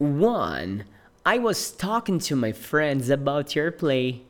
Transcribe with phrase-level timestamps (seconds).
[0.00, 0.84] One,
[1.26, 4.22] I was talking to my friends about your play.